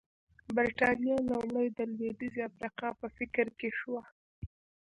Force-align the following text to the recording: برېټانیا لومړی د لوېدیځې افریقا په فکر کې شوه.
برېټانیا 0.57 1.17
لومړی 1.29 1.67
د 1.77 1.79
لوېدیځې 1.93 2.41
افریقا 2.49 2.89
په 2.99 3.07
فکر 3.17 3.45
کې 3.59 3.69
شوه. 3.79 4.01